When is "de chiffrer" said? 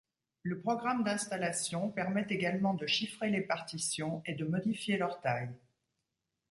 2.73-3.29